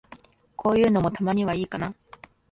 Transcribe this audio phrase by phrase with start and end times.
[0.55, 1.93] こういうのも、たまにはいいかな。